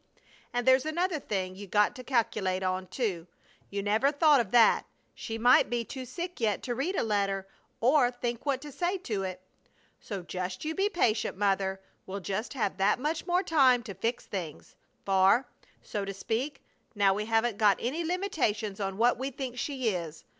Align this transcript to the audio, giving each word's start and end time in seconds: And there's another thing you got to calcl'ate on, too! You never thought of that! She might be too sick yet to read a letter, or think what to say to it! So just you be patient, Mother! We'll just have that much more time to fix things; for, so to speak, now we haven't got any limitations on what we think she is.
And 0.51 0.67
there's 0.67 0.87
another 0.87 1.19
thing 1.19 1.53
you 1.55 1.67
got 1.67 1.95
to 1.95 2.03
calcl'ate 2.03 2.63
on, 2.67 2.87
too! 2.87 3.27
You 3.69 3.83
never 3.83 4.11
thought 4.11 4.39
of 4.39 4.49
that! 4.49 4.87
She 5.13 5.37
might 5.37 5.69
be 5.69 5.83
too 5.85 6.05
sick 6.05 6.39
yet 6.41 6.63
to 6.63 6.73
read 6.73 6.95
a 6.95 7.03
letter, 7.03 7.47
or 7.81 8.09
think 8.09 8.43
what 8.43 8.61
to 8.63 8.71
say 8.71 8.97
to 8.97 9.21
it! 9.21 9.43
So 9.99 10.23
just 10.23 10.65
you 10.65 10.73
be 10.73 10.89
patient, 10.89 11.37
Mother! 11.37 11.79
We'll 12.07 12.19
just 12.19 12.53
have 12.55 12.77
that 12.77 12.97
much 12.97 13.27
more 13.27 13.43
time 13.43 13.83
to 13.83 13.93
fix 13.93 14.25
things; 14.25 14.75
for, 15.05 15.47
so 15.83 16.03
to 16.03 16.15
speak, 16.15 16.63
now 16.95 17.13
we 17.13 17.25
haven't 17.25 17.59
got 17.59 17.77
any 17.79 18.03
limitations 18.03 18.79
on 18.79 18.97
what 18.97 19.19
we 19.19 19.29
think 19.29 19.59
she 19.59 19.89
is. 19.89 20.23